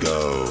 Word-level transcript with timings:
go. 0.00 0.49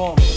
performing. 0.00 0.29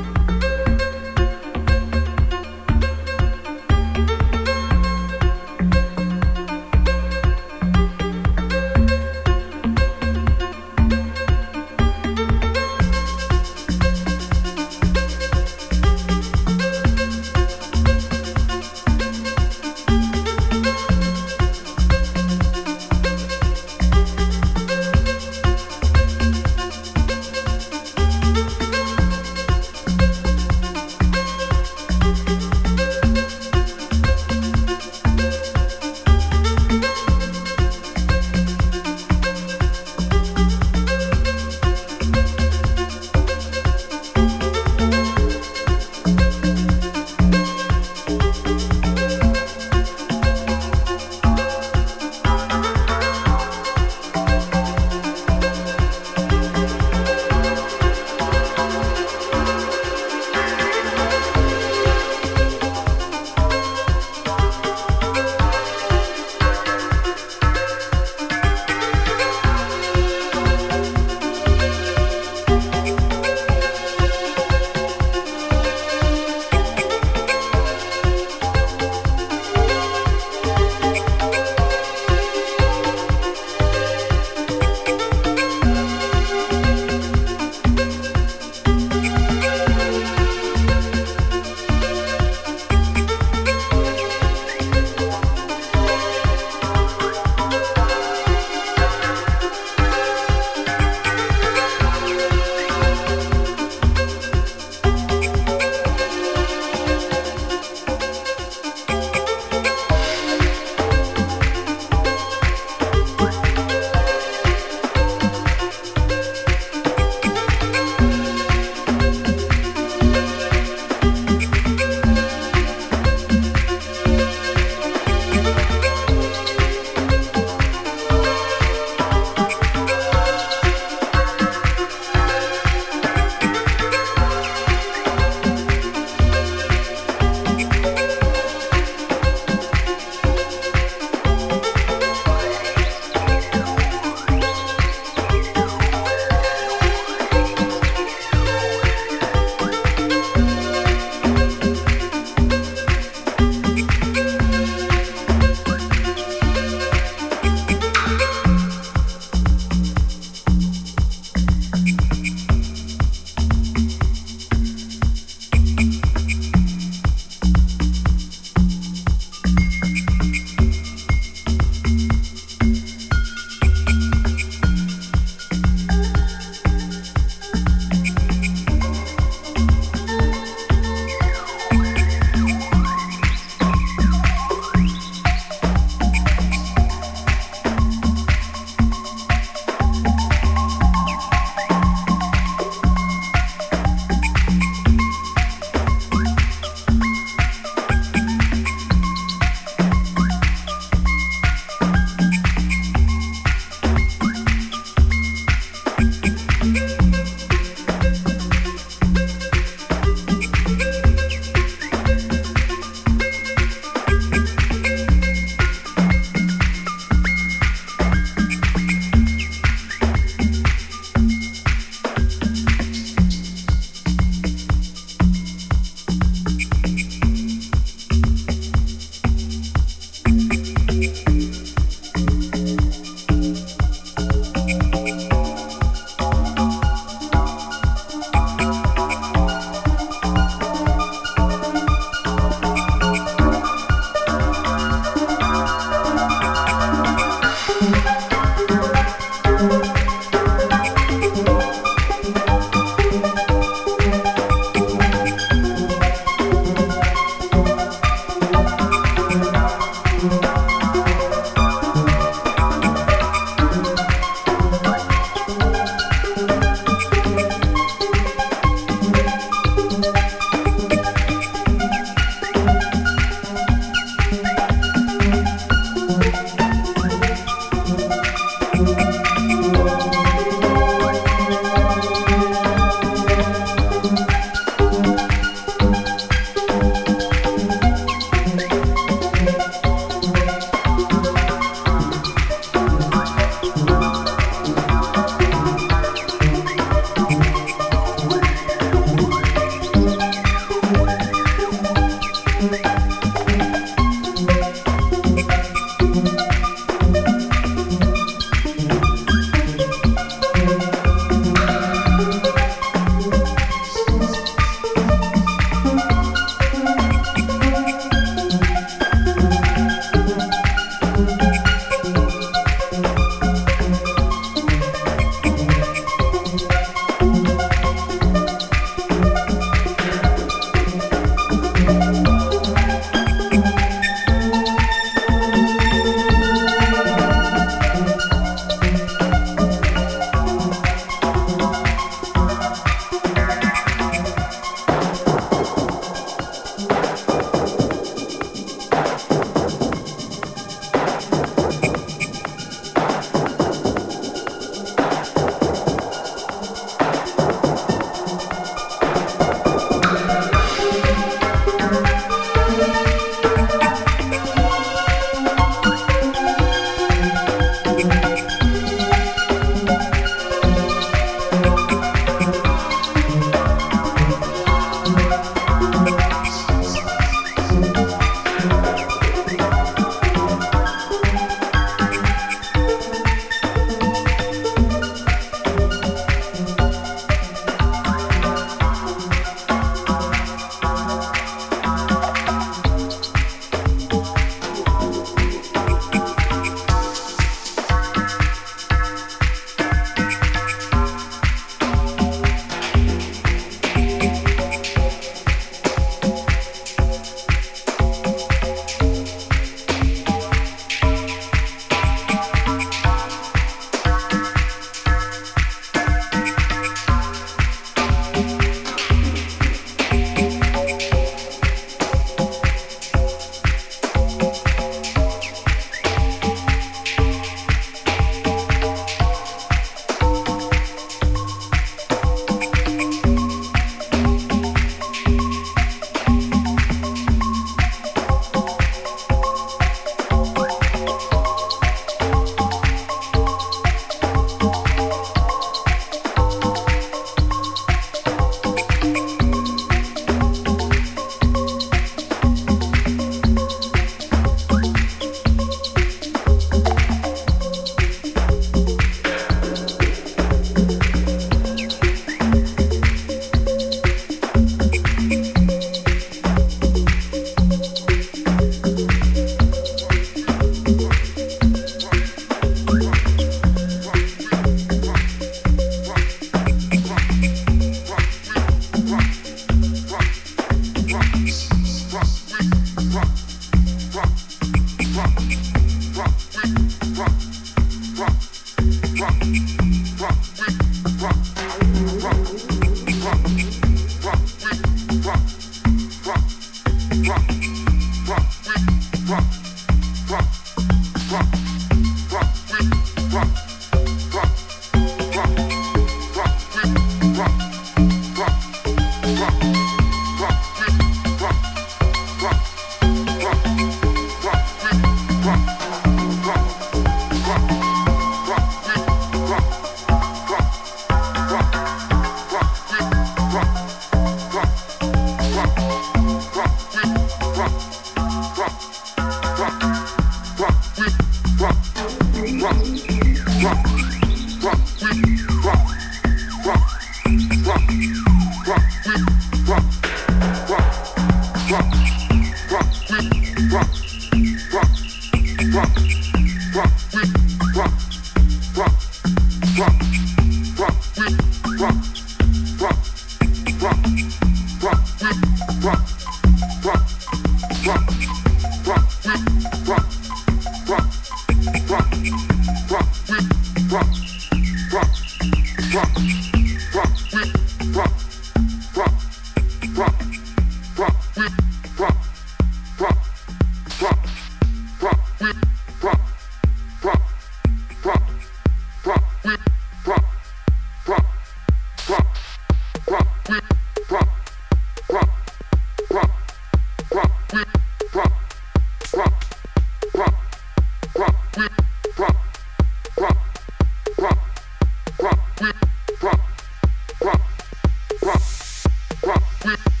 Thank 599.61 600.00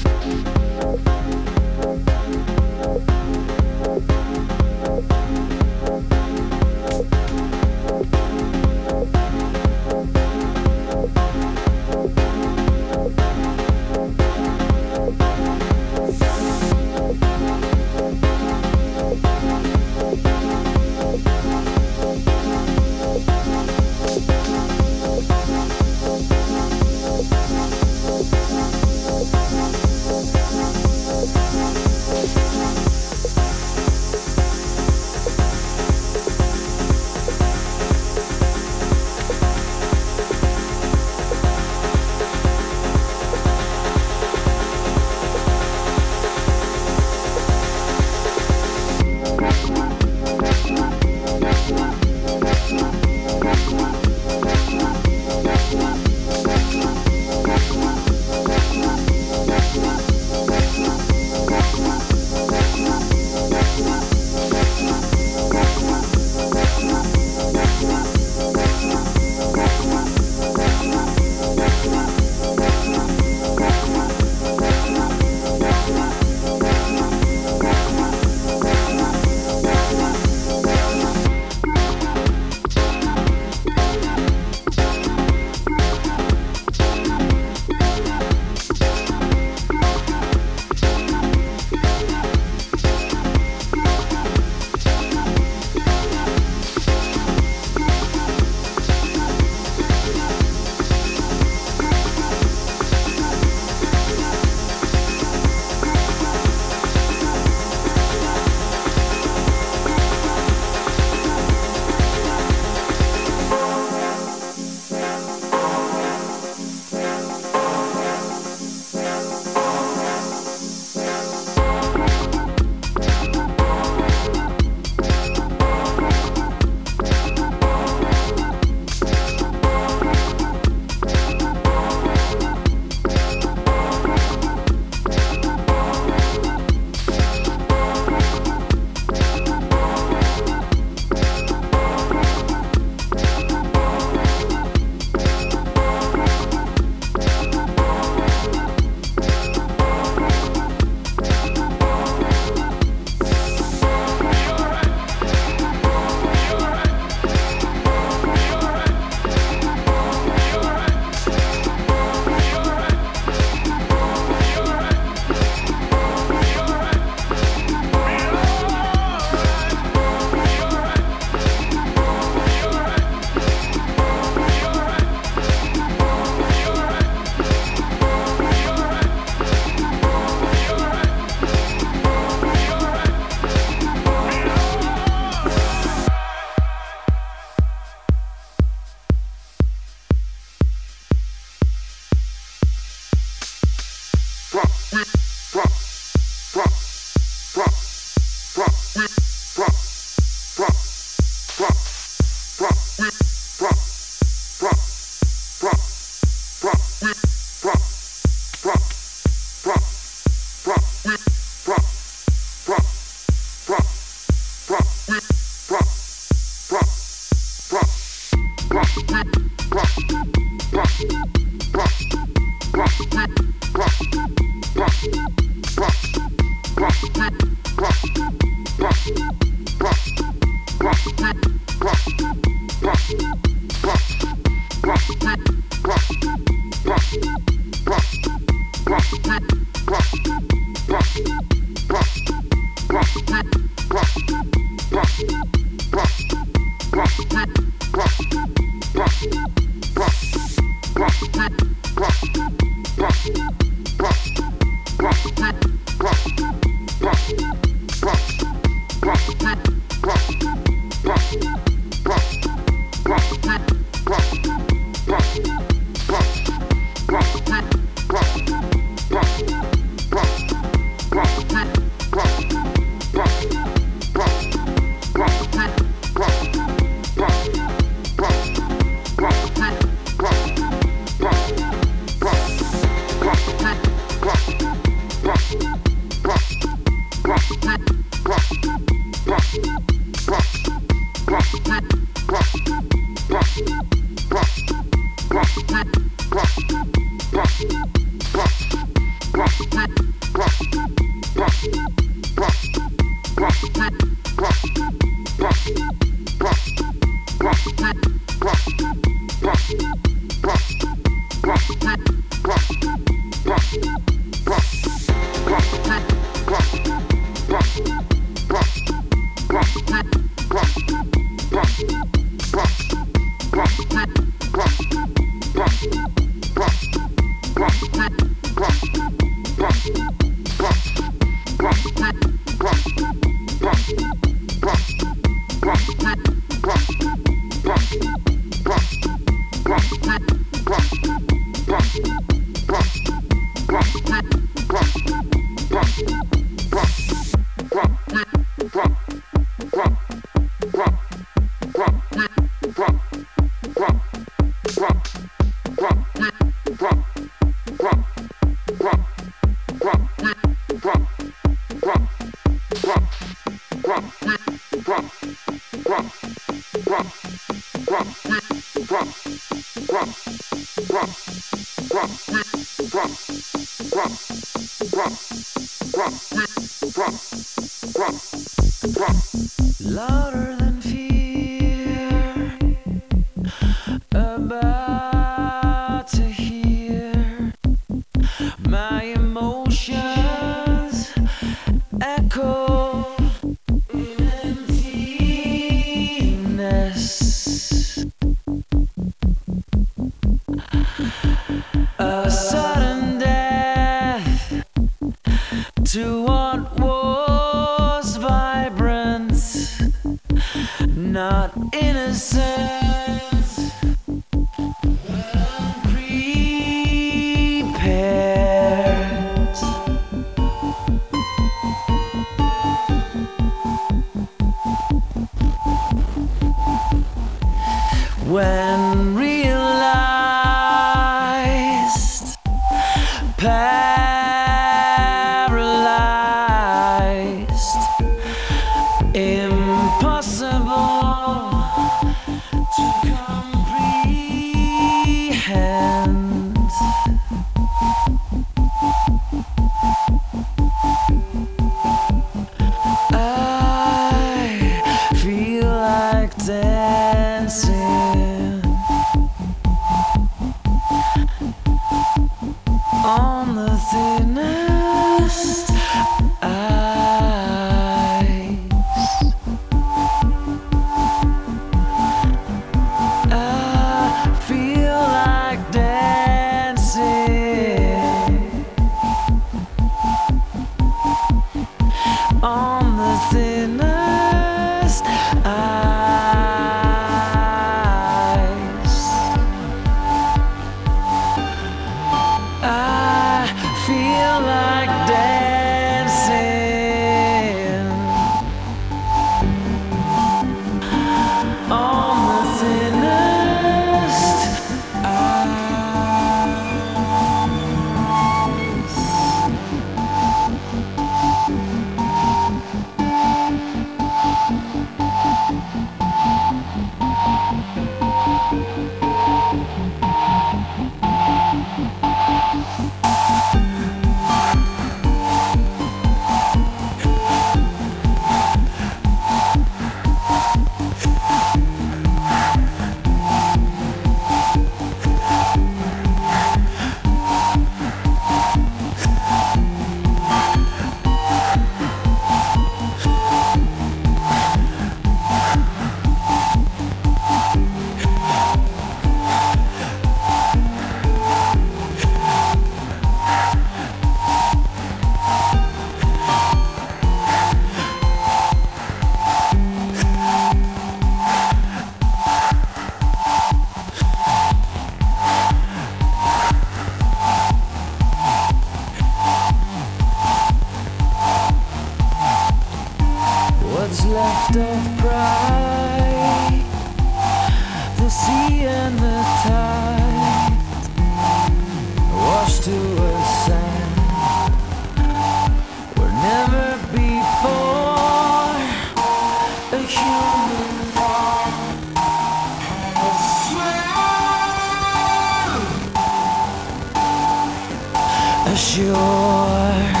ashore. 598.53 600.00